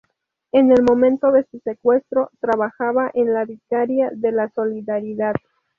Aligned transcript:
En 0.51 0.71
el 0.71 0.81
momento 0.81 1.31
de 1.31 1.45
su 1.51 1.59
secuestro, 1.59 2.31
trabajaba 2.39 3.11
en 3.13 3.35
la 3.35 3.45
Vicaría 3.45 4.09
de 4.11 4.31
la 4.31 4.49
Solidaridad. 4.49 5.35